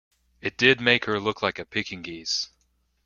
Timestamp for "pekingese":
1.65-2.49